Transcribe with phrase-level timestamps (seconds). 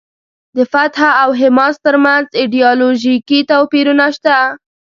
[0.55, 4.37] د فتح او حماس ترمنځ ایډیالوژیکي توپیرونه شته.